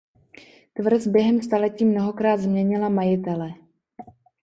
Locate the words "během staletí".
1.07-1.85